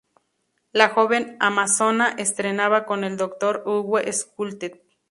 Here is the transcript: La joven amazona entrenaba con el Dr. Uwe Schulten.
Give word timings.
La 0.71 0.89
joven 0.89 1.37
amazona 1.39 2.15
entrenaba 2.17 2.87
con 2.87 3.03
el 3.03 3.17
Dr. 3.17 3.61
Uwe 3.67 4.11
Schulten. 4.11 4.81